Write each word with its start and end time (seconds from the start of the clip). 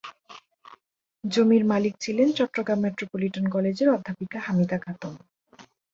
জমির 1.23 1.63
মালিক 1.65 1.93
ছিলেন 1.99 2.27
চট্টগ্রাম 2.37 2.79
মেট্রোপলিটন 2.81 3.45
কলেজের 3.49 3.87
অধ্যাপিকা 3.89 4.39
হামিদা 4.45 4.77
খাতুন। 4.77 5.13